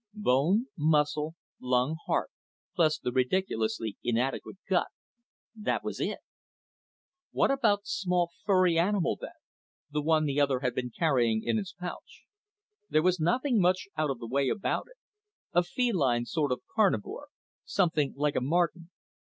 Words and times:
Bone, 0.15 0.65
muscle, 0.75 1.35
lung, 1.59 1.95
heart 2.07 2.31
plus 2.75 2.97
the 2.97 3.11
ridiculously 3.11 3.97
inadequate 4.03 4.57
gut 4.67 4.87
that 5.55 5.83
was 5.83 5.99
it. 5.99 6.17
What 7.29 7.51
about 7.51 7.81
the 7.81 7.85
small, 7.89 8.31
furry, 8.43 8.79
animal 8.79 9.15
then; 9.15 9.33
the 9.91 10.01
one 10.01 10.25
the 10.25 10.41
other 10.41 10.61
had 10.61 10.73
been 10.73 10.89
carrying 10.89 11.43
in 11.43 11.59
its 11.59 11.73
pouch? 11.73 12.23
There 12.89 13.03
was 13.03 13.19
nothing 13.19 13.59
much 13.61 13.87
out 13.95 14.09
of 14.09 14.17
the 14.17 14.25
way 14.27 14.49
about 14.49 14.87
it 14.87 14.97
a 15.53 15.61
feline 15.61 16.25
sort 16.25 16.51
of 16.51 16.63
carnivore, 16.73 17.27
something 17.63 18.15
like 18.17 18.35
a 18.35 18.41
marten. 18.41 18.89